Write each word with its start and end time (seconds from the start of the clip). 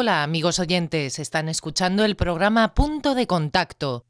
Hola 0.00 0.22
amigos 0.22 0.60
oyentes, 0.60 1.18
están 1.18 1.48
escuchando 1.48 2.04
el 2.04 2.14
programa 2.14 2.72
Punto 2.72 3.16
de 3.16 3.26
Contacto. 3.26 4.06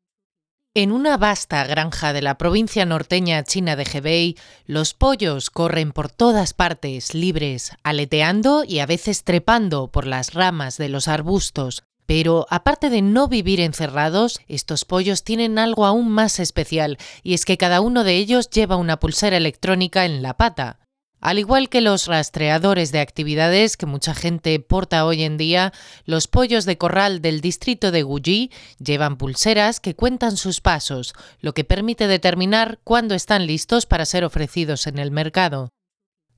En 0.74 0.92
una 0.92 1.16
vasta 1.16 1.64
granja 1.64 2.12
de 2.12 2.20
la 2.20 2.36
provincia 2.36 2.84
norteña 2.84 3.42
china 3.42 3.74
de 3.74 3.88
Hebei, 3.90 4.36
los 4.66 4.92
pollos 4.92 5.48
corren 5.48 5.92
por 5.92 6.10
todas 6.10 6.52
partes, 6.52 7.14
libres, 7.14 7.72
aleteando 7.84 8.64
y 8.64 8.80
a 8.80 8.86
veces 8.86 9.24
trepando 9.24 9.90
por 9.90 10.06
las 10.06 10.34
ramas 10.34 10.76
de 10.76 10.90
los 10.90 11.08
arbustos. 11.08 11.84
Pero 12.04 12.46
aparte 12.50 12.90
de 12.90 13.00
no 13.00 13.26
vivir 13.26 13.58
encerrados, 13.58 14.40
estos 14.46 14.84
pollos 14.84 15.24
tienen 15.24 15.58
algo 15.58 15.86
aún 15.86 16.10
más 16.10 16.38
especial, 16.38 16.98
y 17.22 17.32
es 17.32 17.46
que 17.46 17.56
cada 17.56 17.80
uno 17.80 18.04
de 18.04 18.14
ellos 18.16 18.50
lleva 18.50 18.76
una 18.76 19.00
pulsera 19.00 19.38
electrónica 19.38 20.04
en 20.04 20.20
la 20.20 20.36
pata. 20.36 20.80
Al 21.20 21.38
igual 21.38 21.68
que 21.68 21.80
los 21.80 22.06
rastreadores 22.06 22.92
de 22.92 23.00
actividades 23.00 23.76
que 23.76 23.86
mucha 23.86 24.14
gente 24.14 24.58
porta 24.60 25.04
hoy 25.04 25.24
en 25.24 25.36
día, 25.36 25.72
los 26.04 26.28
pollos 26.28 26.64
de 26.64 26.78
corral 26.78 27.20
del 27.20 27.40
distrito 27.40 27.90
de 27.90 28.04
Guji 28.04 28.52
llevan 28.78 29.16
pulseras 29.16 29.80
que 29.80 29.96
cuentan 29.96 30.36
sus 30.36 30.60
pasos, 30.60 31.14
lo 31.40 31.54
que 31.54 31.64
permite 31.64 32.06
determinar 32.06 32.78
cuándo 32.84 33.16
están 33.16 33.46
listos 33.46 33.84
para 33.84 34.06
ser 34.06 34.24
ofrecidos 34.24 34.86
en 34.86 34.98
el 34.98 35.10
mercado. 35.10 35.70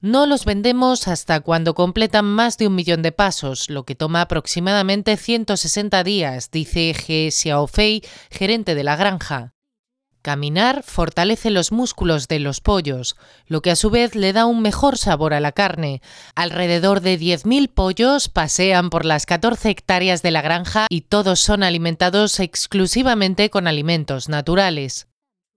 No 0.00 0.24
los 0.24 0.46
vendemos 0.46 1.08
hasta 1.08 1.40
cuando 1.40 1.74
completan 1.74 2.24
más 2.24 2.56
de 2.56 2.66
un 2.66 2.74
millón 2.74 3.02
de 3.02 3.12
pasos, 3.12 3.68
lo 3.68 3.84
que 3.84 3.94
toma 3.94 4.22
aproximadamente 4.22 5.18
160 5.18 6.02
días, 6.04 6.50
dice 6.50 6.94
Ge 6.94 7.30
Xiaofei, 7.30 8.02
gerente 8.30 8.74
de 8.74 8.84
la 8.84 8.96
granja. 8.96 9.52
Caminar 10.22 10.82
fortalece 10.82 11.48
los 11.48 11.72
músculos 11.72 12.28
de 12.28 12.40
los 12.40 12.60
pollos, 12.60 13.16
lo 13.46 13.62
que 13.62 13.70
a 13.70 13.76
su 13.76 13.88
vez 13.88 14.14
le 14.14 14.34
da 14.34 14.44
un 14.44 14.60
mejor 14.60 14.98
sabor 14.98 15.32
a 15.32 15.40
la 15.40 15.52
carne. 15.52 16.02
Alrededor 16.34 17.00
de 17.00 17.18
10.000 17.18 17.70
pollos 17.72 18.28
pasean 18.28 18.90
por 18.90 19.06
las 19.06 19.24
14 19.24 19.70
hectáreas 19.70 20.20
de 20.20 20.30
la 20.30 20.42
granja 20.42 20.86
y 20.90 21.02
todos 21.02 21.40
son 21.40 21.62
alimentados 21.62 22.38
exclusivamente 22.38 23.48
con 23.48 23.66
alimentos 23.66 24.28
naturales. 24.28 25.08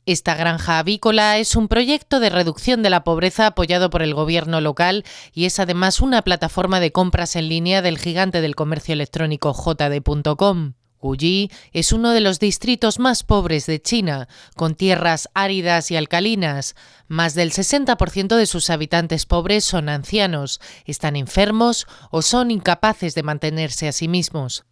Esta 0.06 0.36
granja 0.36 0.80
avícola 0.80 1.38
es 1.38 1.56
un 1.56 1.67
proyecto 1.67 2.22
de 2.22 2.30
reducción 2.30 2.84
de 2.84 2.89
la 2.89 3.03
pobreza 3.03 3.47
apoyado 3.47 3.89
por 3.89 4.02
el 4.02 4.14
gobierno 4.14 4.61
local 4.61 5.03
y 5.34 5.45
es 5.45 5.59
además 5.59 6.00
una 6.00 6.22
plataforma 6.22 6.80
de 6.80 6.91
compras 6.91 7.36
en 7.36 7.50
línea 7.50 7.81
del 7.81 7.97
gigante 7.97 8.39
del 8.39 8.56
comercio 8.56 8.94
electrónico 8.94 9.53
JD.com. 9.53 10.73
Guyi 11.04 11.52
es 11.73 11.92
uno 11.92 12.12
de 12.12 12.22
los 12.22 12.40
distritos 12.40 12.98
más 12.98 13.23
pobres 13.23 13.66
de 13.66 13.82
China, 13.82 14.30
con 14.56 14.76
tierras 14.76 15.30
áridas 15.34 15.91
y 15.91 15.97
alcalinas. 15.97 16.75
Más 17.08 17.36
del 17.36 17.52
60% 17.52 18.38
de 18.38 18.46
sus 18.46 18.69
habitantes 18.69 19.25
pobres 19.25 19.66
son 19.66 19.90
ancianos, 19.90 20.62
están 20.86 21.18
enfermos 21.18 21.88
o 22.09 22.22
son 22.22 22.50
incapaces 22.50 23.14
de 23.16 23.24
mantenerse 23.24 23.88
a 23.88 23.91
sí 23.91 24.08
mismos. 24.08 24.64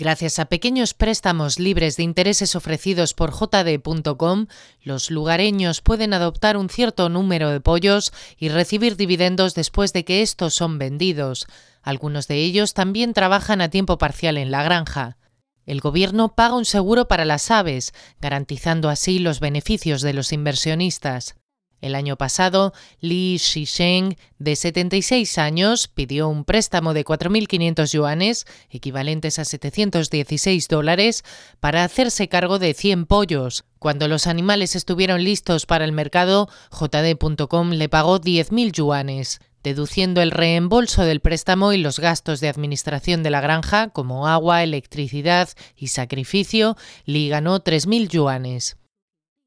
Gracias 0.00 0.38
a 0.38 0.46
pequeños 0.46 0.94
préstamos 0.94 1.58
libres 1.58 1.98
de 1.98 2.04
intereses 2.04 2.56
ofrecidos 2.56 3.12
por 3.12 3.32
JD.com, 3.32 4.46
los 4.82 5.10
lugareños 5.10 5.82
pueden 5.82 6.14
adoptar 6.14 6.56
un 6.56 6.70
cierto 6.70 7.10
número 7.10 7.50
de 7.50 7.60
pollos 7.60 8.10
y 8.38 8.48
recibir 8.48 8.96
dividendos 8.96 9.54
después 9.54 9.92
de 9.92 10.06
que 10.06 10.22
estos 10.22 10.54
son 10.54 10.78
vendidos. 10.78 11.46
Algunos 11.82 12.28
de 12.28 12.36
ellos 12.36 12.72
también 12.72 13.12
trabajan 13.12 13.60
a 13.60 13.68
tiempo 13.68 13.98
parcial 13.98 14.38
en 14.38 14.50
la 14.50 14.62
granja. 14.62 15.18
El 15.66 15.80
gobierno 15.80 16.34
paga 16.34 16.54
un 16.54 16.64
seguro 16.64 17.08
para 17.08 17.24
las 17.24 17.50
aves, 17.50 17.92
garantizando 18.20 18.88
así 18.88 19.18
los 19.18 19.40
beneficios 19.40 20.02
de 20.02 20.14
los 20.14 20.32
inversionistas. 20.32 21.36
El 21.80 21.94
año 21.94 22.16
pasado, 22.16 22.74
Li 23.00 23.38
Shisheng, 23.38 24.16
de 24.38 24.54
76 24.54 25.38
años, 25.38 25.88
pidió 25.88 26.28
un 26.28 26.44
préstamo 26.44 26.92
de 26.92 27.04
4.500 27.04 27.92
yuanes, 27.92 28.46
equivalentes 28.68 29.38
a 29.38 29.46
716 29.46 30.68
dólares, 30.68 31.24
para 31.58 31.84
hacerse 31.84 32.28
cargo 32.28 32.58
de 32.58 32.74
100 32.74 33.06
pollos. 33.06 33.64
Cuando 33.78 34.08
los 34.08 34.26
animales 34.26 34.76
estuvieron 34.76 35.24
listos 35.24 35.64
para 35.64 35.86
el 35.86 35.92
mercado, 35.92 36.50
JD.com 36.70 37.70
le 37.70 37.88
pagó 37.88 38.20
10.000 38.20 38.72
yuanes 38.72 39.40
deduciendo 39.62 40.22
el 40.22 40.30
reembolso 40.30 41.04
del 41.04 41.20
préstamo 41.20 41.72
y 41.72 41.78
los 41.78 41.98
gastos 41.98 42.40
de 42.40 42.48
administración 42.48 43.22
de 43.22 43.30
la 43.30 43.40
granja, 43.40 43.88
como 43.88 44.26
agua, 44.26 44.62
electricidad 44.62 45.48
y 45.76 45.88
sacrificio, 45.88 46.76
Lee 47.04 47.28
ganó 47.28 47.62
3.000 47.62 48.08
yuanes. 48.08 48.76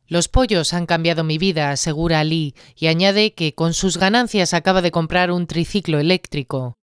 Los 0.08 0.28
pollos 0.28 0.74
han 0.74 0.86
cambiado 0.86 1.24
mi 1.24 1.38
vida, 1.38 1.72
asegura 1.72 2.24
Lee, 2.24 2.56
y 2.76 2.88
añade 2.88 3.34
que 3.34 3.56
con 3.56 3.74
sus 3.74 3.98
ganancias 3.98 4.54
acaba 4.54 4.82
de 4.82 4.92
comprar 4.92 5.32
un 5.32 5.48
triciclo 5.48 6.00
eléctrico. 6.00 6.76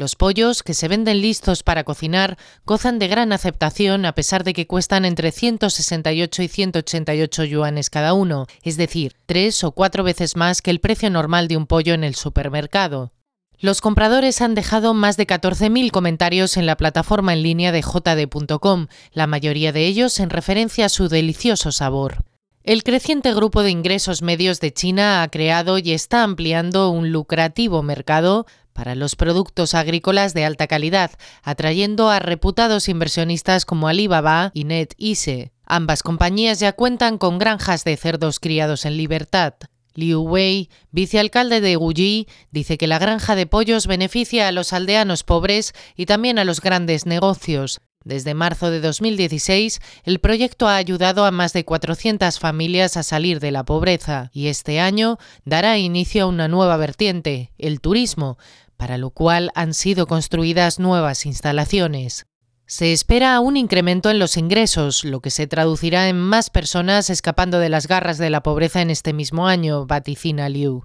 Los 0.00 0.16
pollos, 0.16 0.62
que 0.62 0.72
se 0.72 0.88
venden 0.88 1.20
listos 1.20 1.62
para 1.62 1.84
cocinar, 1.84 2.38
gozan 2.64 2.98
de 2.98 3.06
gran 3.06 3.34
aceptación 3.34 4.06
a 4.06 4.14
pesar 4.14 4.44
de 4.44 4.54
que 4.54 4.66
cuestan 4.66 5.04
entre 5.04 5.30
168 5.30 6.42
y 6.42 6.48
188 6.48 7.44
yuanes 7.44 7.90
cada 7.90 8.14
uno, 8.14 8.46
es 8.62 8.78
decir, 8.78 9.16
tres 9.26 9.62
o 9.62 9.72
cuatro 9.72 10.02
veces 10.02 10.36
más 10.36 10.62
que 10.62 10.70
el 10.70 10.80
precio 10.80 11.10
normal 11.10 11.48
de 11.48 11.58
un 11.58 11.66
pollo 11.66 11.92
en 11.92 12.02
el 12.02 12.14
supermercado. 12.14 13.12
Los 13.58 13.82
compradores 13.82 14.40
han 14.40 14.54
dejado 14.54 14.94
más 14.94 15.18
de 15.18 15.26
14.000 15.26 15.90
comentarios 15.90 16.56
en 16.56 16.64
la 16.64 16.78
plataforma 16.78 17.34
en 17.34 17.42
línea 17.42 17.70
de 17.70 17.82
jd.com, 17.82 18.86
la 19.12 19.26
mayoría 19.26 19.70
de 19.70 19.84
ellos 19.84 20.18
en 20.18 20.30
referencia 20.30 20.86
a 20.86 20.88
su 20.88 21.10
delicioso 21.10 21.72
sabor. 21.72 22.24
El 22.62 22.82
creciente 22.82 23.32
grupo 23.32 23.62
de 23.62 23.70
ingresos 23.70 24.20
medios 24.20 24.60
de 24.60 24.70
China 24.70 25.22
ha 25.22 25.28
creado 25.30 25.78
y 25.78 25.92
está 25.92 26.22
ampliando 26.22 26.90
un 26.90 27.10
lucrativo 27.10 27.82
mercado 27.82 28.46
para 28.72 28.94
los 28.94 29.16
productos 29.16 29.74
agrícolas 29.74 30.34
de 30.34 30.44
alta 30.44 30.66
calidad, 30.66 31.10
atrayendo 31.42 32.10
a 32.10 32.18
reputados 32.18 32.88
inversionistas 32.88 33.64
como 33.64 33.88
Alibaba 33.88 34.50
y 34.54 34.64
NetEase. 34.64 35.52
Ambas 35.66 36.02
compañías 36.02 36.60
ya 36.60 36.72
cuentan 36.72 37.18
con 37.18 37.38
granjas 37.38 37.84
de 37.84 37.96
cerdos 37.96 38.40
criados 38.40 38.84
en 38.84 38.96
libertad. 38.96 39.54
Liu 39.94 40.22
Wei, 40.22 40.70
vicealcalde 40.90 41.60
de 41.60 41.76
Guji, 41.76 42.28
dice 42.50 42.78
que 42.78 42.86
la 42.86 42.98
granja 42.98 43.34
de 43.34 43.46
pollos 43.46 43.86
beneficia 43.86 44.48
a 44.48 44.52
los 44.52 44.72
aldeanos 44.72 45.24
pobres 45.24 45.74
y 45.96 46.06
también 46.06 46.38
a 46.38 46.44
los 46.44 46.60
grandes 46.60 47.06
negocios. 47.06 47.80
Desde 48.02 48.32
marzo 48.32 48.70
de 48.70 48.80
2016, 48.80 49.80
el 50.04 50.20
proyecto 50.20 50.66
ha 50.68 50.76
ayudado 50.76 51.26
a 51.26 51.30
más 51.30 51.52
de 51.52 51.66
400 51.66 52.38
familias 52.38 52.96
a 52.96 53.02
salir 53.02 53.40
de 53.40 53.50
la 53.50 53.64
pobreza 53.64 54.30
y 54.32 54.46
este 54.46 54.80
año 54.80 55.18
dará 55.44 55.76
inicio 55.76 56.24
a 56.24 56.26
una 56.26 56.48
nueva 56.48 56.78
vertiente, 56.78 57.52
el 57.58 57.82
turismo, 57.82 58.38
para 58.78 58.96
lo 58.96 59.10
cual 59.10 59.50
han 59.54 59.74
sido 59.74 60.06
construidas 60.06 60.78
nuevas 60.78 61.26
instalaciones. 61.26 62.24
Se 62.64 62.94
espera 62.94 63.38
un 63.40 63.58
incremento 63.58 64.08
en 64.08 64.18
los 64.18 64.38
ingresos, 64.38 65.04
lo 65.04 65.20
que 65.20 65.30
se 65.30 65.46
traducirá 65.46 66.08
en 66.08 66.18
más 66.18 66.48
personas 66.48 67.10
escapando 67.10 67.58
de 67.58 67.68
las 67.68 67.86
garras 67.86 68.16
de 68.16 68.30
la 68.30 68.42
pobreza 68.42 68.80
en 68.80 68.88
este 68.88 69.12
mismo 69.12 69.46
año, 69.46 69.84
vaticina 69.86 70.48
Liu. 70.48 70.84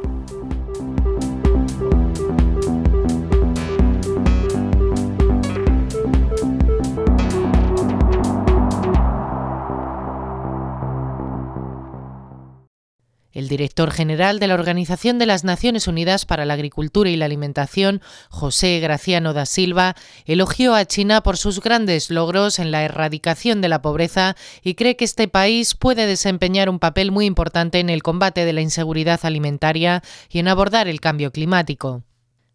Director 13.51 13.91
general 13.91 14.39
de 14.39 14.47
la 14.47 14.55
Organización 14.55 15.19
de 15.19 15.25
las 15.25 15.43
Naciones 15.43 15.87
Unidas 15.87 16.25
para 16.25 16.45
la 16.45 16.55
Agricultura 16.55 17.09
y 17.09 17.17
la 17.17 17.25
Alimentación, 17.25 18.01
José 18.29 18.79
Graciano 18.79 19.33
da 19.33 19.45
Silva, 19.45 19.95
elogió 20.25 20.73
a 20.73 20.85
China 20.85 21.21
por 21.21 21.37
sus 21.37 21.59
grandes 21.59 22.09
logros 22.09 22.59
en 22.59 22.71
la 22.71 22.83
erradicación 22.83 23.61
de 23.61 23.69
la 23.69 23.81
pobreza 23.81 24.37
y 24.63 24.75
cree 24.75 24.95
que 24.95 25.05
este 25.05 25.27
país 25.27 25.75
puede 25.75 26.07
desempeñar 26.07 26.69
un 26.69 26.79
papel 26.79 27.11
muy 27.11 27.25
importante 27.25 27.79
en 27.79 27.89
el 27.89 28.01
combate 28.01 28.45
de 28.45 28.53
la 28.53 28.61
inseguridad 28.61 29.19
alimentaria 29.23 30.01
y 30.29 30.39
en 30.39 30.47
abordar 30.47 30.87
el 30.87 31.01
cambio 31.01 31.31
climático. 31.31 32.03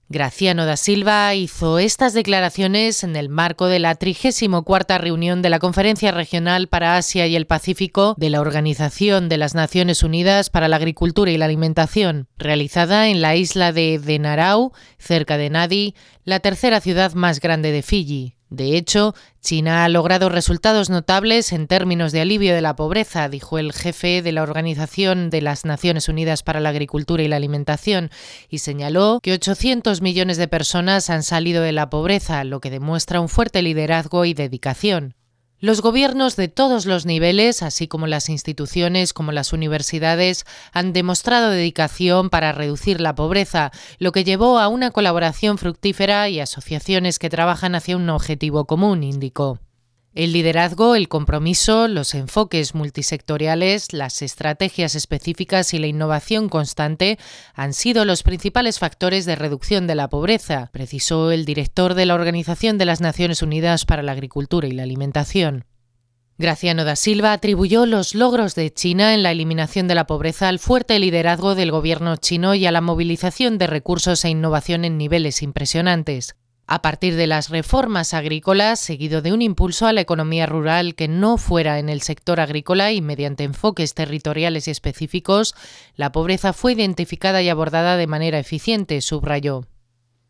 Graciano 0.08 0.66
da 0.66 0.76
Silva 0.76 1.34
hizo 1.34 1.80
estas 1.80 2.14
declaraciones 2.14 3.02
en 3.02 3.16
el 3.16 3.28
marco 3.28 3.66
de 3.66 3.80
la 3.80 3.96
34 3.96 4.98
reunión 4.98 5.42
de 5.42 5.50
la 5.50 5.58
Conferencia 5.58 6.12
Regional 6.12 6.68
para 6.68 6.96
Asia 6.96 7.26
y 7.26 7.34
el 7.34 7.48
Pacífico 7.48 8.14
de 8.16 8.30
la 8.30 8.40
Organización 8.40 9.28
de 9.28 9.36
las 9.36 9.56
Naciones 9.56 10.04
Unidas 10.04 10.48
para 10.48 10.68
la 10.68 10.76
Agricultura 10.76 11.32
y 11.32 11.38
la 11.38 11.46
Alimentación, 11.46 12.28
realizada 12.38 13.08
en 13.08 13.20
la 13.20 13.34
isla 13.34 13.72
de 13.72 13.98
Denarau, 13.98 14.70
cerca 14.96 15.38
de 15.38 15.50
Nadi, 15.50 15.96
la 16.22 16.38
tercera 16.38 16.80
ciudad 16.80 17.14
más 17.14 17.40
grande 17.40 17.72
de 17.72 17.82
Fiji. 17.82 18.35
De 18.48 18.76
hecho, 18.76 19.14
China 19.40 19.84
ha 19.84 19.88
logrado 19.88 20.28
resultados 20.28 20.88
notables 20.88 21.52
en 21.52 21.66
términos 21.66 22.12
de 22.12 22.20
alivio 22.20 22.54
de 22.54 22.60
la 22.60 22.76
pobreza, 22.76 23.28
dijo 23.28 23.58
el 23.58 23.72
jefe 23.72 24.22
de 24.22 24.30
la 24.30 24.42
Organización 24.42 25.30
de 25.30 25.40
las 25.40 25.64
Naciones 25.64 26.08
Unidas 26.08 26.44
para 26.44 26.60
la 26.60 26.68
Agricultura 26.68 27.24
y 27.24 27.28
la 27.28 27.36
Alimentación, 27.36 28.10
y 28.48 28.58
señaló 28.58 29.18
que 29.20 29.32
800 29.32 30.00
millones 30.00 30.36
de 30.36 30.46
personas 30.46 31.10
han 31.10 31.24
salido 31.24 31.62
de 31.62 31.72
la 31.72 31.90
pobreza, 31.90 32.44
lo 32.44 32.60
que 32.60 32.70
demuestra 32.70 33.20
un 33.20 33.28
fuerte 33.28 33.62
liderazgo 33.62 34.24
y 34.24 34.34
dedicación. 34.34 35.14
Los 35.58 35.80
gobiernos 35.80 36.36
de 36.36 36.48
todos 36.48 36.84
los 36.84 37.06
niveles, 37.06 37.62
así 37.62 37.88
como 37.88 38.06
las 38.06 38.28
instituciones 38.28 39.14
como 39.14 39.32
las 39.32 39.54
universidades, 39.54 40.44
han 40.72 40.92
demostrado 40.92 41.48
dedicación 41.48 42.28
para 42.28 42.52
reducir 42.52 43.00
la 43.00 43.14
pobreza, 43.14 43.72
lo 43.98 44.12
que 44.12 44.22
llevó 44.22 44.58
a 44.58 44.68
una 44.68 44.90
colaboración 44.90 45.56
fructífera 45.56 46.28
y 46.28 46.40
asociaciones 46.40 47.18
que 47.18 47.30
trabajan 47.30 47.74
hacia 47.74 47.96
un 47.96 48.10
objetivo 48.10 48.66
común, 48.66 49.02
indicó. 49.02 49.58
El 50.16 50.32
liderazgo, 50.32 50.94
el 50.94 51.08
compromiso, 51.08 51.88
los 51.88 52.14
enfoques 52.14 52.74
multisectoriales, 52.74 53.92
las 53.92 54.22
estrategias 54.22 54.94
específicas 54.94 55.74
y 55.74 55.78
la 55.78 55.88
innovación 55.88 56.48
constante 56.48 57.18
han 57.52 57.74
sido 57.74 58.06
los 58.06 58.22
principales 58.22 58.78
factores 58.78 59.26
de 59.26 59.36
reducción 59.36 59.86
de 59.86 59.94
la 59.94 60.08
pobreza, 60.08 60.70
precisó 60.72 61.32
el 61.32 61.44
director 61.44 61.92
de 61.92 62.06
la 62.06 62.14
Organización 62.14 62.78
de 62.78 62.86
las 62.86 63.02
Naciones 63.02 63.42
Unidas 63.42 63.84
para 63.84 64.02
la 64.02 64.12
Agricultura 64.12 64.66
y 64.66 64.72
la 64.72 64.84
Alimentación. 64.84 65.66
Graciano 66.38 66.84
da 66.84 66.96
Silva 66.96 67.34
atribuyó 67.34 67.84
los 67.84 68.14
logros 68.14 68.54
de 68.54 68.72
China 68.72 69.12
en 69.12 69.22
la 69.22 69.32
eliminación 69.32 69.86
de 69.86 69.96
la 69.96 70.06
pobreza 70.06 70.48
al 70.48 70.60
fuerte 70.60 70.98
liderazgo 70.98 71.54
del 71.54 71.70
gobierno 71.70 72.16
chino 72.16 72.54
y 72.54 72.64
a 72.64 72.72
la 72.72 72.80
movilización 72.80 73.58
de 73.58 73.66
recursos 73.66 74.24
e 74.24 74.30
innovación 74.30 74.86
en 74.86 74.96
niveles 74.96 75.42
impresionantes 75.42 76.36
a 76.66 76.82
partir 76.82 77.14
de 77.14 77.26
las 77.26 77.48
reformas 77.48 78.12
agrícolas, 78.12 78.80
seguido 78.80 79.22
de 79.22 79.32
un 79.32 79.40
impulso 79.40 79.86
a 79.86 79.92
la 79.92 80.00
economía 80.00 80.46
rural 80.46 80.94
que 80.94 81.06
no 81.06 81.38
fuera 81.38 81.78
en 81.78 81.88
el 81.88 82.02
sector 82.02 82.40
agrícola 82.40 82.92
y 82.92 83.00
mediante 83.00 83.44
enfoques 83.44 83.94
territoriales 83.94 84.66
específicos, 84.66 85.54
la 85.94 86.10
pobreza 86.10 86.52
fue 86.52 86.72
identificada 86.72 87.40
y 87.42 87.48
abordada 87.48 87.96
de 87.96 88.08
manera 88.08 88.38
eficiente, 88.38 89.00
subrayó. 89.00 89.66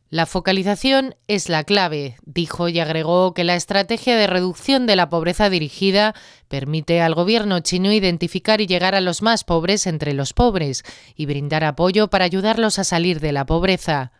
La 0.08 0.26
focalización 0.26 1.16
es 1.26 1.48
la 1.48 1.64
clave, 1.64 2.16
dijo 2.24 2.68
y 2.68 2.78
agregó 2.78 3.34
que 3.34 3.42
la 3.42 3.56
estrategia 3.56 4.16
de 4.16 4.28
reducción 4.28 4.86
de 4.86 4.94
la 4.94 5.08
pobreza 5.08 5.50
dirigida 5.50 6.14
permite 6.46 7.00
al 7.00 7.14
gobierno 7.14 7.58
chino 7.58 7.92
identificar 7.92 8.60
y 8.60 8.68
llegar 8.68 8.94
a 8.94 9.00
los 9.00 9.20
más 9.20 9.42
pobres 9.42 9.86
entre 9.88 10.12
los 10.12 10.32
pobres 10.32 10.84
y 11.16 11.26
brindar 11.26 11.64
apoyo 11.64 12.08
para 12.08 12.24
ayudarlos 12.24 12.78
a 12.78 12.84
salir 12.84 13.18
de 13.18 13.32
la 13.32 13.46
pobreza. 13.46 14.12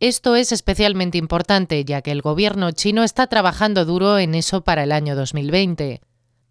Esto 0.00 0.36
es 0.36 0.52
especialmente 0.52 1.18
importante 1.18 1.84
ya 1.84 2.02
que 2.02 2.12
el 2.12 2.22
gobierno 2.22 2.70
chino 2.70 3.02
está 3.02 3.26
trabajando 3.26 3.84
duro 3.84 4.18
en 4.18 4.36
eso 4.36 4.62
para 4.62 4.84
el 4.84 4.92
año 4.92 5.16
2020. 5.16 6.00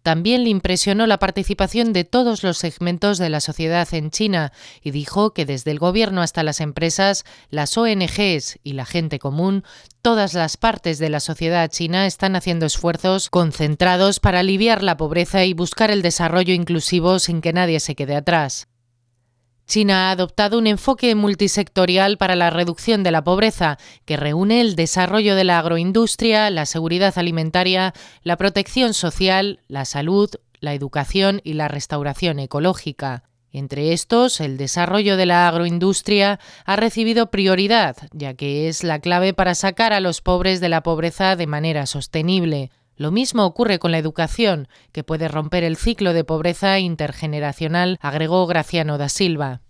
También 0.02 0.44
le 0.44 0.50
impresionó 0.50 1.06
la 1.06 1.18
participación 1.18 1.94
de 1.94 2.04
todos 2.04 2.42
los 2.42 2.58
segmentos 2.58 3.16
de 3.16 3.30
la 3.30 3.40
sociedad 3.40 3.88
en 3.92 4.10
China 4.10 4.52
y 4.82 4.90
dijo 4.90 5.32
que 5.32 5.46
desde 5.46 5.70
el 5.70 5.78
gobierno 5.78 6.20
hasta 6.20 6.42
las 6.42 6.60
empresas, 6.60 7.24
las 7.48 7.76
ONGs 7.78 8.58
y 8.62 8.74
la 8.74 8.84
gente 8.84 9.18
común, 9.18 9.64
todas 10.02 10.34
las 10.34 10.58
partes 10.58 10.98
de 10.98 11.08
la 11.08 11.20
sociedad 11.20 11.70
china 11.70 12.06
están 12.06 12.36
haciendo 12.36 12.66
esfuerzos 12.66 13.30
concentrados 13.30 14.20
para 14.20 14.40
aliviar 14.40 14.82
la 14.82 14.98
pobreza 14.98 15.46
y 15.46 15.54
buscar 15.54 15.90
el 15.90 16.02
desarrollo 16.02 16.52
inclusivo 16.52 17.18
sin 17.18 17.40
que 17.40 17.54
nadie 17.54 17.80
se 17.80 17.94
quede 17.94 18.14
atrás. 18.14 18.68
China 19.68 20.08
ha 20.08 20.12
adoptado 20.12 20.58
un 20.58 20.66
enfoque 20.66 21.14
multisectorial 21.14 22.16
para 22.16 22.36
la 22.36 22.48
reducción 22.48 23.02
de 23.02 23.10
la 23.10 23.22
pobreza, 23.22 23.76
que 24.06 24.16
reúne 24.16 24.62
el 24.62 24.76
desarrollo 24.76 25.36
de 25.36 25.44
la 25.44 25.58
agroindustria, 25.58 26.48
la 26.48 26.64
seguridad 26.64 27.12
alimentaria, 27.18 27.92
la 28.22 28.38
protección 28.38 28.94
social, 28.94 29.60
la 29.68 29.84
salud, 29.84 30.30
la 30.58 30.72
educación 30.72 31.42
y 31.44 31.52
la 31.52 31.68
restauración 31.68 32.38
ecológica. 32.38 33.24
Entre 33.52 33.92
estos, 33.92 34.40
el 34.40 34.56
desarrollo 34.56 35.18
de 35.18 35.26
la 35.26 35.46
agroindustria 35.48 36.40
ha 36.64 36.76
recibido 36.76 37.30
prioridad, 37.30 37.96
ya 38.12 38.32
que 38.32 38.68
es 38.68 38.84
la 38.84 39.00
clave 39.00 39.34
para 39.34 39.54
sacar 39.54 39.92
a 39.92 40.00
los 40.00 40.22
pobres 40.22 40.60
de 40.60 40.70
la 40.70 40.82
pobreza 40.82 41.36
de 41.36 41.46
manera 41.46 41.84
sostenible. 41.84 42.70
Lo 42.98 43.12
mismo 43.12 43.46
ocurre 43.46 43.78
con 43.78 43.92
la 43.92 43.98
educación, 43.98 44.66
que 44.90 45.04
puede 45.04 45.28
romper 45.28 45.62
el 45.62 45.76
ciclo 45.76 46.12
de 46.12 46.24
pobreza 46.24 46.80
intergeneracional, 46.80 47.96
agregó 48.02 48.44
Graciano 48.48 48.98
da 48.98 49.08
Silva. 49.08 49.60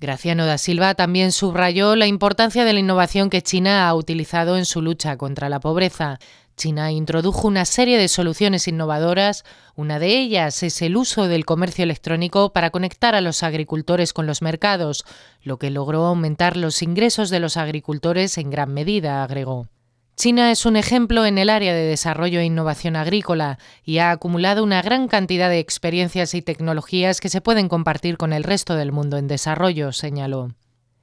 Graciano 0.00 0.46
da 0.46 0.56
Silva 0.56 0.94
también 0.94 1.32
subrayó 1.32 1.96
la 1.96 2.06
importancia 2.06 2.64
de 2.64 2.72
la 2.72 2.80
innovación 2.80 3.28
que 3.28 3.42
China 3.42 3.86
ha 3.86 3.94
utilizado 3.94 4.56
en 4.56 4.64
su 4.64 4.80
lucha 4.80 5.18
contra 5.18 5.50
la 5.50 5.60
pobreza. 5.60 6.18
China 6.56 6.90
introdujo 6.92 7.46
una 7.46 7.66
serie 7.66 7.98
de 7.98 8.08
soluciones 8.08 8.66
innovadoras. 8.68 9.44
Una 9.74 9.98
de 9.98 10.18
ellas 10.18 10.62
es 10.62 10.80
el 10.80 10.96
uso 10.96 11.28
del 11.28 11.44
comercio 11.44 11.84
electrónico 11.84 12.54
para 12.54 12.70
conectar 12.70 13.14
a 13.14 13.20
los 13.20 13.42
agricultores 13.42 14.14
con 14.14 14.26
los 14.26 14.40
mercados, 14.40 15.04
lo 15.42 15.58
que 15.58 15.68
logró 15.68 16.06
aumentar 16.06 16.56
los 16.56 16.80
ingresos 16.80 17.28
de 17.28 17.40
los 17.40 17.58
agricultores 17.58 18.38
en 18.38 18.48
gran 18.48 18.72
medida, 18.72 19.22
agregó. 19.22 19.68
China 20.16 20.50
es 20.50 20.64
un 20.64 20.76
ejemplo 20.76 21.26
en 21.26 21.36
el 21.36 21.50
área 21.50 21.74
de 21.74 21.82
desarrollo 21.82 22.40
e 22.40 22.46
innovación 22.46 22.96
agrícola 22.96 23.58
y 23.84 23.98
ha 23.98 24.10
acumulado 24.10 24.64
una 24.64 24.80
gran 24.80 25.08
cantidad 25.08 25.50
de 25.50 25.58
experiencias 25.58 26.32
y 26.32 26.40
tecnologías 26.40 27.20
que 27.20 27.28
se 27.28 27.42
pueden 27.42 27.68
compartir 27.68 28.16
con 28.16 28.32
el 28.32 28.42
resto 28.42 28.76
del 28.76 28.92
mundo 28.92 29.18
en 29.18 29.28
desarrollo, 29.28 29.92
señaló. 29.92 30.54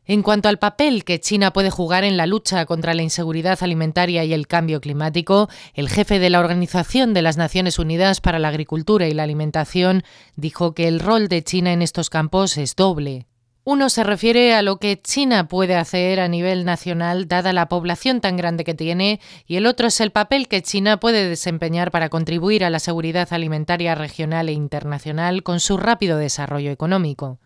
En 0.05 0.23
cuanto 0.23 0.49
al 0.49 0.57
papel 0.57 1.03
que 1.03 1.19
China 1.19 1.53
puede 1.53 1.69
jugar 1.69 2.03
en 2.03 2.17
la 2.17 2.25
lucha 2.25 2.65
contra 2.65 2.95
la 2.95 3.03
inseguridad 3.03 3.59
alimentaria 3.61 4.23
y 4.23 4.33
el 4.33 4.47
cambio 4.47 4.81
climático, 4.81 5.47
el 5.75 5.89
jefe 5.89 6.17
de 6.17 6.31
la 6.31 6.39
Organización 6.39 7.13
de 7.13 7.21
las 7.21 7.37
Naciones 7.37 7.77
Unidas 7.77 8.19
para 8.19 8.39
la 8.39 8.47
Agricultura 8.47 9.07
y 9.07 9.13
la 9.13 9.23
Alimentación 9.23 10.01
dijo 10.35 10.73
que 10.73 10.87
el 10.87 10.99
rol 10.99 11.27
de 11.27 11.43
China 11.43 11.71
en 11.71 11.83
estos 11.83 12.09
campos 12.09 12.57
es 12.57 12.75
doble. 12.75 13.27
Uno 13.65 13.89
se 13.89 14.03
refiere 14.03 14.53
a 14.53 14.61
lo 14.61 14.77
que 14.77 15.01
China 15.01 15.47
puede 15.47 15.77
hacer 15.77 16.19
a 16.19 16.27
nivel 16.27 16.65
nacional 16.65 17.29
dada 17.29 17.53
la 17.53 17.69
población 17.69 18.19
tan 18.19 18.35
grande 18.35 18.65
que 18.65 18.73
tiene 18.73 19.21
y 19.47 19.55
el 19.55 19.67
otro 19.67 19.87
es 19.87 20.01
el 20.01 20.11
papel 20.11 20.49
que 20.49 20.61
China 20.61 20.99
puede 20.99 21.29
desempeñar 21.29 21.89
para 21.89 22.09
contribuir 22.09 22.65
a 22.65 22.69
la 22.69 22.79
seguridad 22.79 23.31
alimentaria 23.31 23.95
regional 23.95 24.49
e 24.49 24.51
internacional 24.51 25.43
con 25.43 25.61
su 25.61 25.77
rápido 25.77 26.17
desarrollo 26.17 26.71
económico. 26.71 27.39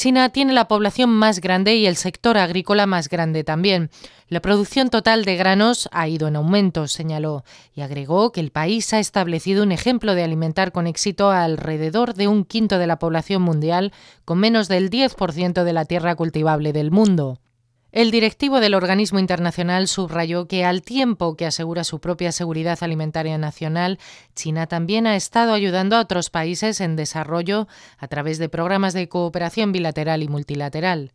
China 0.00 0.30
tiene 0.30 0.54
la 0.54 0.66
población 0.66 1.10
más 1.10 1.42
grande 1.42 1.74
y 1.74 1.84
el 1.84 1.94
sector 1.94 2.38
agrícola 2.38 2.86
más 2.86 3.10
grande 3.10 3.44
también. 3.44 3.90
La 4.28 4.40
producción 4.40 4.88
total 4.88 5.26
de 5.26 5.36
granos 5.36 5.90
ha 5.92 6.08
ido 6.08 6.26
en 6.26 6.36
aumento, 6.36 6.88
señaló, 6.88 7.44
y 7.74 7.82
agregó 7.82 8.32
que 8.32 8.40
el 8.40 8.50
país 8.50 8.94
ha 8.94 8.98
establecido 8.98 9.62
un 9.62 9.72
ejemplo 9.72 10.14
de 10.14 10.24
alimentar 10.24 10.72
con 10.72 10.86
éxito 10.86 11.30
a 11.30 11.44
alrededor 11.44 12.14
de 12.14 12.28
un 12.28 12.46
quinto 12.46 12.78
de 12.78 12.86
la 12.86 12.98
población 12.98 13.42
mundial 13.42 13.92
con 14.24 14.38
menos 14.38 14.68
del 14.68 14.88
10% 14.88 15.64
de 15.64 15.72
la 15.74 15.84
tierra 15.84 16.14
cultivable 16.14 16.72
del 16.72 16.90
mundo. 16.90 17.38
El 17.92 18.12
directivo 18.12 18.60
del 18.60 18.74
organismo 18.74 19.18
internacional 19.18 19.88
subrayó 19.88 20.46
que 20.46 20.64
al 20.64 20.82
tiempo 20.82 21.36
que 21.36 21.46
asegura 21.46 21.82
su 21.82 22.00
propia 22.00 22.30
seguridad 22.30 22.78
alimentaria 22.82 23.36
nacional, 23.36 23.98
China 24.36 24.68
también 24.68 25.08
ha 25.08 25.16
estado 25.16 25.52
ayudando 25.52 25.96
a 25.96 26.00
otros 26.00 26.30
países 26.30 26.80
en 26.80 26.94
desarrollo 26.94 27.66
a 27.98 28.06
través 28.06 28.38
de 28.38 28.48
programas 28.48 28.94
de 28.94 29.08
cooperación 29.08 29.72
bilateral 29.72 30.22
y 30.22 30.28
multilateral. 30.28 31.12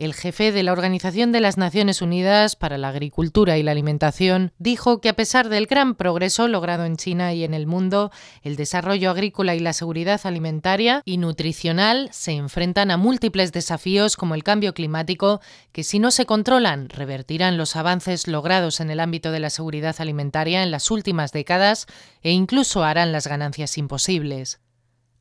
El 0.00 0.14
jefe 0.14 0.50
de 0.50 0.62
la 0.62 0.72
Organización 0.72 1.30
de 1.30 1.40
las 1.40 1.58
Naciones 1.58 2.00
Unidas 2.00 2.56
para 2.56 2.78
la 2.78 2.88
Agricultura 2.88 3.58
y 3.58 3.62
la 3.62 3.72
Alimentación 3.72 4.50
dijo 4.58 5.02
que 5.02 5.10
a 5.10 5.12
pesar 5.12 5.50
del 5.50 5.66
gran 5.66 5.94
progreso 5.94 6.48
logrado 6.48 6.86
en 6.86 6.96
China 6.96 7.34
y 7.34 7.44
en 7.44 7.52
el 7.52 7.66
mundo, 7.66 8.10
el 8.40 8.56
desarrollo 8.56 9.10
agrícola 9.10 9.54
y 9.54 9.60
la 9.60 9.74
seguridad 9.74 10.18
alimentaria 10.24 11.02
y 11.04 11.18
nutricional 11.18 12.08
se 12.12 12.32
enfrentan 12.32 12.90
a 12.90 12.96
múltiples 12.96 13.52
desafíos 13.52 14.16
como 14.16 14.34
el 14.34 14.42
cambio 14.42 14.72
climático, 14.72 15.42
que 15.70 15.84
si 15.84 15.98
no 15.98 16.10
se 16.10 16.24
controlan 16.24 16.88
revertirán 16.88 17.58
los 17.58 17.76
avances 17.76 18.26
logrados 18.26 18.80
en 18.80 18.88
el 18.88 19.00
ámbito 19.00 19.32
de 19.32 19.40
la 19.40 19.50
seguridad 19.50 19.96
alimentaria 19.98 20.62
en 20.62 20.70
las 20.70 20.90
últimas 20.90 21.30
décadas 21.32 21.86
e 22.22 22.30
incluso 22.30 22.84
harán 22.84 23.12
las 23.12 23.26
ganancias 23.26 23.76
imposibles. 23.76 24.60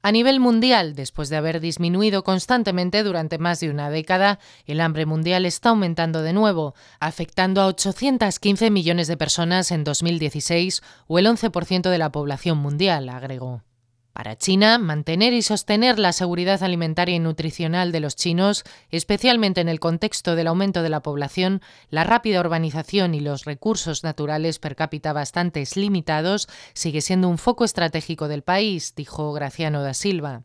A 0.02 0.14
nivel 0.14 0.40
mundial, 0.40 0.96
después 0.96 1.28
de 1.28 1.36
haber 1.36 1.60
disminuido 1.60 2.24
constantemente 2.24 3.04
durante 3.04 3.38
más 3.38 3.60
de 3.60 3.70
una 3.70 3.90
década, 3.90 4.40
el 4.66 4.80
hambre 4.80 5.06
mundial 5.06 5.46
está 5.46 5.70
aumentando 5.70 6.22
de 6.22 6.32
nuevo, 6.32 6.74
afectando 7.02 7.62
a 7.62 7.68
815 7.68 8.72
millones 8.72 9.08
de 9.08 9.18
personas 9.18 9.72
en 9.72 9.84
2016 9.84 10.82
o 11.08 11.20
el 11.20 11.26
11% 11.26 11.90
de 11.90 11.98
la 11.98 12.14
población 12.14 12.60
mundial, 12.60 13.10
agregó. 13.10 13.62
Para 14.20 14.38
China, 14.38 14.80
mantener 14.80 15.32
y 15.32 15.42
sostener 15.42 15.98
la 15.98 16.12
seguridad 16.12 16.62
alimentaria 16.62 17.16
y 17.16 17.20
nutricional 17.20 17.94
de 17.94 18.02
los 18.02 18.18
chinos, 18.18 18.66
especialmente 18.92 19.62
en 19.62 19.70
el 19.70 19.80
contexto 19.80 20.36
del 20.36 20.48
aumento 20.48 20.84
de 20.84 20.90
la 20.90 21.00
población, 21.00 21.62
la 21.90 22.04
rápida 22.04 22.42
urbanización 22.42 23.16
y 23.16 23.22
los 23.22 23.46
recursos 23.46 24.04
naturales 24.04 24.60
per 24.60 24.76
cápita 24.76 25.14
bastante 25.14 25.64
limitados, 25.74 26.50
sigue 26.74 27.00
siendo 27.00 27.30
un 27.30 27.38
foco 27.38 27.64
estratégico 27.64 28.28
del 28.28 28.42
país, 28.42 28.94
dijo 28.94 29.32
Graciano 29.32 29.84
da 29.84 29.94
Silva. 29.94 30.44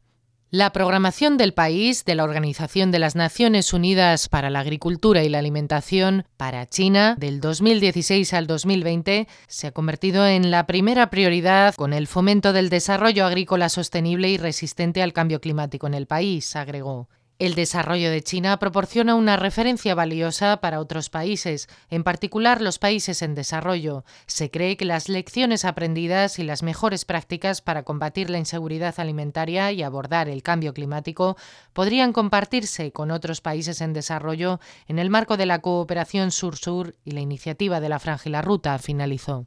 La 0.55 0.71
programación 0.71 1.37
del 1.37 1.53
país 1.53 2.05
de 2.05 2.15
la 2.15 2.23
Organización 2.23 2.93
de 2.93 3.01
las 3.01 3.17
Naciones 3.17 3.73
Unidas 3.73 4.29
para 4.29 4.51
la 4.51 4.61
Agricultura 4.61 5.25
y 5.25 5.29
la 5.29 5.41
Alimentación 5.41 6.27
para 6.37 6.65
China 6.69 7.17
del 7.19 7.41
2016 7.41 8.33
al 8.35 8.47
2020 8.47 9.27
se 9.49 9.67
ha 9.67 9.73
convertido 9.73 10.29
en 10.29 10.53
la 10.53 10.69
primera 10.69 11.11
prioridad 11.11 11.75
con 11.75 11.93
el 11.93 12.07
fomento 12.07 12.53
del 12.53 12.69
desarrollo 12.69 13.27
agrícola 13.27 13.69
sostenible 13.69 14.29
y 14.29 14.37
resistente 14.37 15.03
al 15.03 15.13
cambio 15.13 15.41
climático 15.41 15.89
en 15.89 15.95
el 15.95 16.07
país, 16.07 16.55
agregó. 16.55 17.09
El 17.45 17.55
desarrollo 17.55 18.11
de 18.11 18.23
China 18.23 18.59
proporciona 18.59 19.15
una 19.15 19.37
referencia 19.37 19.95
valiosa 19.95 20.63
para 20.63 20.81
otros 20.81 21.11
países, 21.11 21.69
en 21.91 22.03
particular 22.03 22.63
los 22.63 22.79
países 22.79 23.21
en 23.21 23.35
desarrollo. 23.35 24.03
Se 24.27 24.51
cree 24.51 24.79
que 24.79 24.87
las 24.87 25.11
lecciones 25.11 25.67
aprendidas 25.67 26.39
y 26.39 26.43
las 26.43 26.63
mejores 26.63 27.05
prácticas 27.05 27.61
para 27.61 27.83
combatir 27.83 28.31
la 28.31 28.39
inseguridad 28.39 28.95
alimentaria 28.97 29.71
y 29.73 29.83
abordar 29.83 30.31
el 30.31 30.43
cambio 30.43 30.73
climático 30.73 31.37
podrían 31.75 32.15
compartirse 32.15 32.93
con 32.93 33.11
otros 33.11 33.43
países 33.43 33.83
en 33.83 33.93
desarrollo 33.93 34.59
en 34.89 34.99
el 34.99 35.11
marco 35.11 35.37
de 35.37 35.45
la 35.45 35.59
cooperación 35.59 36.31
Sur-Sur 36.31 36.95
y 37.05 37.11
la 37.11 37.21
iniciativa 37.21 37.79
de 37.79 37.91
la 37.91 37.99
Franja 37.99 38.31
y 38.31 38.33
la 38.33 38.41
Ruta, 38.41 38.79
finalizó. 38.79 39.47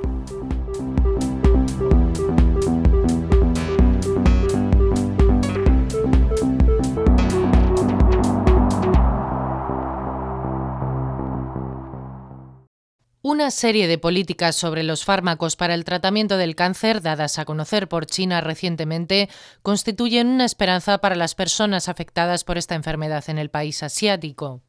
Una 13.51 13.57
serie 13.57 13.89
de 13.89 13.97
políticas 13.97 14.55
sobre 14.55 14.81
los 14.81 15.03
fármacos 15.03 15.57
para 15.57 15.73
el 15.73 15.83
tratamiento 15.83 16.37
del 16.37 16.55
cáncer 16.55 17.01
dadas 17.01 17.37
a 17.37 17.43
conocer 17.43 17.89
por 17.89 18.05
China 18.05 18.39
recientemente 18.39 19.27
constituyen 19.61 20.27
una 20.27 20.45
esperanza 20.45 20.99
para 20.99 21.17
las 21.17 21.35
personas 21.35 21.89
afectadas 21.89 22.45
por 22.45 22.57
esta 22.57 22.75
enfermedad 22.75 23.25
en 23.27 23.37
el 23.37 23.49
país 23.49 23.83
asiático. 23.83 24.61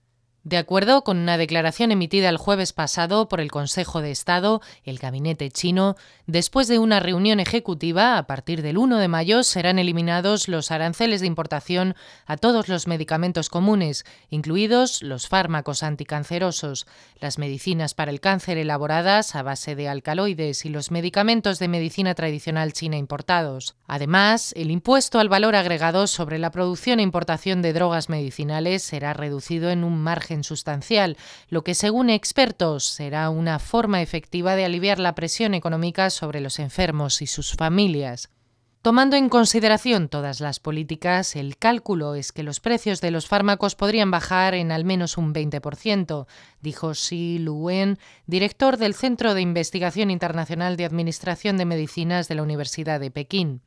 De 0.44 0.56
acuerdo 0.56 1.04
con 1.04 1.18
una 1.18 1.38
declaración 1.38 1.92
emitida 1.92 2.28
el 2.28 2.36
jueves 2.36 2.72
pasado 2.72 3.28
por 3.28 3.40
el 3.40 3.52
Consejo 3.52 4.00
de 4.00 4.10
Estado, 4.10 4.60
el 4.82 4.98
gabinete 4.98 5.52
chino, 5.52 5.94
después 6.26 6.66
de 6.66 6.80
una 6.80 6.98
reunión 6.98 7.38
ejecutiva, 7.38 8.18
a 8.18 8.26
partir 8.26 8.60
del 8.60 8.76
1 8.76 8.98
de 8.98 9.06
mayo 9.06 9.44
serán 9.44 9.78
eliminados 9.78 10.48
los 10.48 10.72
aranceles 10.72 11.20
de 11.20 11.28
importación 11.28 11.94
a 12.26 12.36
todos 12.36 12.68
los 12.68 12.88
medicamentos 12.88 13.50
comunes, 13.50 14.04
incluidos 14.30 15.04
los 15.04 15.28
fármacos 15.28 15.84
anticancerosos, 15.84 16.88
las 17.20 17.38
medicinas 17.38 17.94
para 17.94 18.10
el 18.10 18.18
cáncer 18.18 18.58
elaboradas 18.58 19.36
a 19.36 19.44
base 19.44 19.76
de 19.76 19.88
alcaloides 19.88 20.64
y 20.64 20.70
los 20.70 20.90
medicamentos 20.90 21.60
de 21.60 21.68
medicina 21.68 22.16
tradicional 22.16 22.72
china 22.72 22.96
importados. 22.96 23.76
Además, 23.86 24.52
el 24.56 24.72
impuesto 24.72 25.20
al 25.20 25.28
valor 25.28 25.54
agregado 25.54 26.08
sobre 26.08 26.40
la 26.40 26.50
producción 26.50 26.98
e 26.98 27.04
importación 27.04 27.62
de 27.62 27.72
drogas 27.72 28.08
medicinales 28.08 28.82
será 28.82 29.12
reducido 29.12 29.70
en 29.70 29.84
un 29.84 30.02
margen 30.02 30.31
sustancial, 30.42 31.16
lo 31.48 31.62
que 31.62 31.74
según 31.74 32.10
expertos 32.10 32.84
será 32.84 33.28
una 33.30 33.58
forma 33.58 34.00
efectiva 34.00 34.56
de 34.56 34.64
aliviar 34.64 34.98
la 34.98 35.14
presión 35.14 35.52
económica 35.54 36.10
sobre 36.10 36.40
los 36.40 36.58
enfermos 36.58 37.20
y 37.20 37.26
sus 37.26 37.52
familias. 37.52 38.30
Tomando 38.82 39.14
en 39.14 39.28
consideración 39.28 40.08
todas 40.08 40.40
las 40.40 40.58
políticas, 40.58 41.36
el 41.36 41.56
cálculo 41.56 42.16
es 42.16 42.32
que 42.32 42.42
los 42.42 42.58
precios 42.58 43.00
de 43.00 43.12
los 43.12 43.28
fármacos 43.28 43.76
podrían 43.76 44.10
bajar 44.10 44.54
en 44.54 44.72
al 44.72 44.84
menos 44.84 45.16
un 45.16 45.32
20%, 45.32 46.26
dijo 46.60 46.90
Xi 46.90 47.38
Luen, 47.38 48.00
director 48.26 48.78
del 48.78 48.94
Centro 48.94 49.34
de 49.34 49.40
Investigación 49.40 50.10
Internacional 50.10 50.76
de 50.76 50.84
Administración 50.84 51.58
de 51.58 51.64
Medicinas 51.64 52.26
de 52.26 52.34
la 52.34 52.42
Universidad 52.42 52.98
de 52.98 53.12
Pekín. 53.12 53.62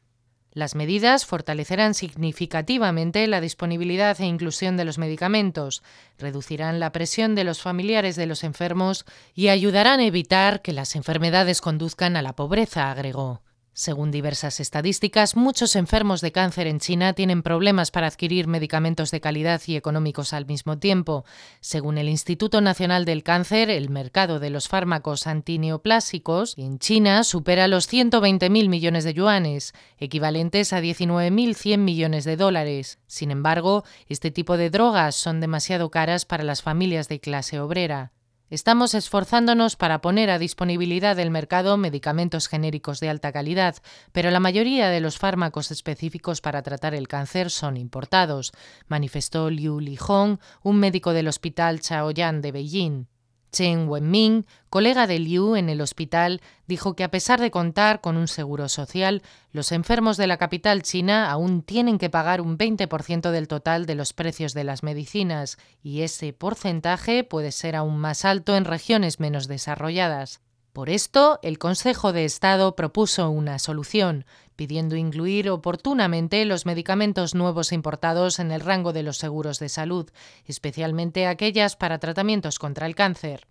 Las 0.56 0.74
medidas 0.74 1.26
fortalecerán 1.26 1.94
significativamente 1.94 3.28
la 3.28 3.42
disponibilidad 3.42 4.20
e 4.22 4.26
inclusión 4.26 4.78
de 4.78 4.86
los 4.86 4.98
medicamentos, 4.98 5.84
reducirán 6.18 6.80
la 6.80 6.94
presión 6.94 7.36
de 7.36 7.44
los 7.44 7.62
familiares 7.62 8.16
de 8.16 8.26
los 8.26 8.42
enfermos 8.46 9.04
y 9.34 9.50
ayudarán 9.50 10.00
a 10.00 10.06
evitar 10.06 10.62
que 10.62 10.72
las 10.72 10.96
enfermedades 10.96 11.60
conduzcan 11.60 12.16
a 12.16 12.22
la 12.22 12.38
pobreza, 12.38 12.90
agregó. 12.90 13.42
Según 13.78 14.10
diversas 14.10 14.62
estadísticas, 14.62 15.36
muchos 15.36 15.76
enfermos 15.76 16.22
de 16.22 16.32
cáncer 16.32 16.66
en 16.68 16.80
China 16.80 17.12
tienen 17.12 17.44
problemas 17.44 17.92
para 17.92 18.08
adquirir 18.08 18.48
medicamentos 18.48 19.12
de 19.12 19.20
calidad 19.20 19.62
y 19.68 19.76
económicos 19.76 20.32
al 20.32 20.46
mismo 20.46 20.80
tiempo. 20.80 21.26
Según 21.60 21.98
el 21.98 22.08
Instituto 22.08 22.62
Nacional 22.62 23.04
del 23.04 23.22
Cáncer, 23.22 23.70
el 23.70 23.90
mercado 23.90 24.40
de 24.40 24.50
los 24.50 24.70
fármacos 24.70 25.28
antineoplásicos 25.28 26.58
en 26.58 26.80
China 26.80 27.26
supera 27.26 27.68
los 27.68 27.92
120.000 27.92 28.70
millones 28.70 29.04
de 29.04 29.14
yuanes, 29.14 29.74
equivalentes 29.98 30.72
a 30.72 30.80
19.100 30.80 31.78
millones 31.78 32.24
de 32.24 32.38
dólares. 32.38 33.00
Sin 33.08 33.30
embargo, 33.30 33.84
este 34.08 34.32
tipo 34.32 34.56
de 34.56 34.70
drogas 34.70 35.16
son 35.16 35.42
demasiado 35.42 35.92
caras 35.92 36.24
para 36.24 36.46
las 36.46 36.62
familias 36.62 37.10
de 37.10 37.20
clase 37.20 37.60
obrera. 37.60 38.15
Estamos 38.52 38.94
esforzándonos 38.94 39.76
para 39.76 40.02
poner 40.02 40.30
a 40.30 40.38
disponibilidad 40.38 41.16
del 41.16 41.32
mercado 41.32 41.78
medicamentos 41.78 42.48
genéricos 42.48 43.00
de 43.00 43.10
alta 43.10 43.32
calidad, 43.32 43.78
pero 44.12 44.30
la 44.30 44.40
mayoría 44.40 44.90
de 44.90 45.02
los 45.02 45.18
fármacos 45.18 45.72
específicos 45.72 46.42
para 46.42 46.62
tratar 46.62 46.94
el 46.94 47.08
cáncer 47.08 47.50
son 47.50 47.76
importados, 47.76 48.52
manifestó 48.88 49.50
Liu 49.50 49.80
Lihong, 49.80 50.38
un 50.62 50.78
médico 50.78 51.14
del 51.14 51.28
Hospital 51.28 51.80
Chaoyang 51.82 52.42
de 52.42 52.52
Beijing. 52.52 53.08
Chen 53.56 53.88
Wenming, 53.88 54.46
colega 54.70 55.08
de 55.08 55.18
Liu 55.18 55.56
en 55.56 55.70
el 55.70 55.80
hospital, 55.80 56.42
dijo 56.68 56.94
que 56.94 57.06
a 57.06 57.10
pesar 57.10 57.40
de 57.40 57.52
contar 57.52 58.02
con 58.02 58.18
un 58.18 58.28
seguro 58.28 58.68
social, 58.68 59.22
los 59.54 59.72
enfermos 59.72 60.18
de 60.18 60.28
la 60.28 60.36
capital 60.36 60.82
china 60.82 61.32
aún 61.32 61.62
tienen 61.62 61.98
que 61.98 62.10
pagar 62.10 62.42
un 62.42 62.58
20% 62.58 63.32
del 63.32 63.48
total 63.48 63.86
de 63.86 63.96
los 63.96 64.12
precios 64.12 64.54
de 64.54 64.66
las 64.66 64.84
medicinas, 64.84 65.58
y 65.82 66.02
ese 66.02 66.34
porcentaje 66.34 67.24
puede 67.24 67.54
ser 67.54 67.78
aún 67.78 67.98
más 67.98 68.26
alto 68.26 68.58
en 68.58 68.66
regiones 68.66 69.22
menos 69.22 69.48
desarrolladas. 69.48 70.42
Por 70.76 70.90
esto, 70.90 71.40
el 71.42 71.58
Consejo 71.58 72.12
de 72.12 72.26
Estado 72.26 72.76
propuso 72.76 73.30
una 73.30 73.60
solución, 73.60 74.26
pidiendo 74.58 74.98
incluir 74.98 75.50
oportunamente 75.50 76.44
los 76.44 76.66
medicamentos 76.66 77.34
nuevos 77.34 77.72
importados 77.72 78.40
en 78.40 78.52
el 78.52 78.60
rango 78.60 78.92
de 78.92 79.02
los 79.02 79.16
seguros 79.16 79.60
de 79.60 79.70
salud, 79.70 80.12
especialmente 80.44 81.28
aquellas 81.28 81.78
para 81.78 82.00
tratamientos 82.00 82.60
contra 82.60 82.88
el 82.88 82.94
cáncer. 82.94 83.48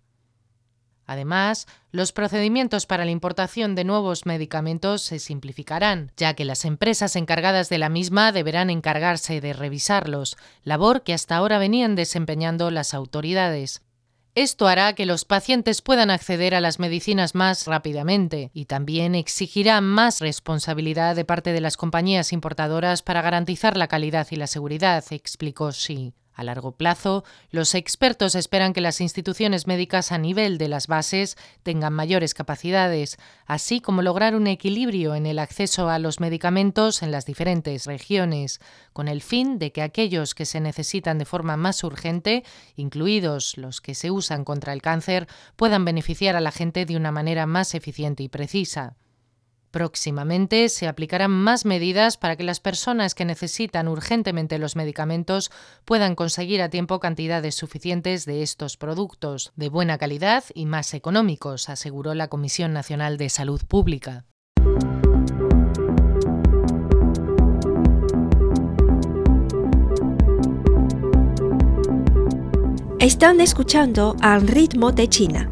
Además, 1.07 1.65
los 1.89 2.11
procedimientos 2.11 2.85
para 2.85 3.05
la 3.05 3.11
importación 3.11 3.73
de 3.73 3.85
nuevos 3.85 4.27
medicamentos 4.27 5.01
se 5.01 5.17
simplificarán, 5.17 6.11
ya 6.17 6.35
que 6.35 6.45
las 6.45 6.63
empresas 6.63 7.15
encargadas 7.15 7.69
de 7.69 7.79
la 7.79 7.89
misma 7.89 8.33
deberán 8.33 8.69
encargarse 8.69 9.41
de 9.41 9.53
revisarlos, 9.53 10.37
labor 10.63 11.01
que 11.01 11.15
hasta 11.15 11.37
ahora 11.37 11.57
venían 11.57 11.95
desempeñando 11.95 12.69
las 12.69 12.93
autoridades. 12.93 13.81
Esto 14.35 14.67
hará 14.67 14.91
que 14.95 15.05
los 15.05 15.23
pacientes 15.23 15.81
puedan 15.81 16.11
acceder 16.11 16.55
a 16.55 16.59
las 16.59 16.77
medicinas 16.77 17.35
más 17.35 17.67
rápidamente 17.67 18.51
y 18.53 18.65
también 18.65 19.15
exigirá 19.15 19.79
más 19.79 20.19
responsabilidad 20.19 21.15
de 21.15 21.23
parte 21.23 21.53
de 21.53 21.61
las 21.61 21.77
compañías 21.77 22.33
importadoras 22.33 23.01
para 23.01 23.21
garantizar 23.21 23.77
la 23.77 23.87
calidad 23.87 24.27
y 24.31 24.35
la 24.35 24.47
seguridad, 24.47 25.05
explicó 25.11 25.69
Xi. 25.69 26.13
A 26.35 26.43
largo 26.43 26.73
plazo, 26.73 27.23
los 27.49 27.75
expertos 27.75 28.35
esperan 28.35 28.73
que 28.73 28.81
las 28.81 28.99
instituciones 28.99 29.67
médicas 29.67 30.11
a 30.11 30.17
nivel 30.17 30.57
de 30.57 30.67
las 30.67 30.87
bases 30.87 31.37
tengan 31.63 31.93
mayores 31.93 32.33
capacidades, 32.33 33.17
así 33.45 33.79
como 33.79 34.01
lograr 34.01 34.35
un 34.35 34.47
equilibrio 34.47 35.15
en 35.15 35.27
el 35.27 35.39
acceso 35.39 35.89
a 35.89 35.97
los 35.97 36.19
medicamentos 36.19 37.03
en 37.03 37.11
las 37.11 37.25
diferentes 37.25 37.85
regiones, 37.85 38.59
con 38.91 39.07
el 39.07 39.21
fin 39.21 39.59
de 39.59 39.71
que 39.71 39.81
aquellos 39.81 40.35
que 40.35 40.45
se 40.45 40.59
necesitan 40.59 41.19
de 41.19 41.25
forma 41.25 41.55
más 41.55 41.81
urgente, 41.85 42.43
incluidos 42.75 43.57
los 43.57 43.79
que 43.79 43.95
se 43.95 44.11
usan 44.11 44.43
contra 44.43 44.73
el 44.73 44.81
cáncer, 44.81 45.27
puedan 45.55 45.85
beneficiar 45.85 46.35
a 46.35 46.41
la 46.41 46.51
gente 46.51 46.85
de 46.85 46.97
una 46.97 47.11
manera 47.11 47.45
más 47.45 47.75
eficiente 47.75 48.23
y 48.23 48.27
precisa. 48.27 48.97
Próximamente 49.75 50.69
se 50.69 50.87
aplicarán 50.87 51.31
más 51.31 51.65
medidas 51.65 52.15
para 52.15 52.37
que 52.37 52.45
las 52.45 52.61
personas 52.61 53.13
que 53.13 53.25
necesitan 53.25 53.89
urgentemente 53.89 54.57
los 54.57 54.77
medicamentos 54.77 55.51
puedan 55.83 56.15
conseguir 56.15 56.61
a 56.61 56.69
tiempo 56.69 57.01
cantidades 57.01 57.55
suficientes 57.55 58.23
de 58.23 58.41
estos 58.41 58.77
productos, 58.77 59.51
de 59.57 59.67
buena 59.67 59.97
calidad 59.97 60.45
y 60.53 60.65
más 60.65 60.93
económicos, 60.93 61.67
aseguró 61.67 62.13
la 62.13 62.29
Comisión 62.29 62.71
Nacional 62.71 63.17
de 63.17 63.27
Salud 63.27 63.63
Pública. 63.67 64.23
Están 73.01 73.41
escuchando 73.41 74.15
al 74.21 74.47
ritmo 74.47 74.93
de 74.93 75.09
China 75.09 75.51